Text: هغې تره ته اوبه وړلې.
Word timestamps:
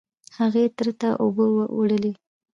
هغې 0.37 0.63
تره 0.77 0.93
ته 1.01 1.09
اوبه 1.23 1.45
وړلې. 1.77 2.11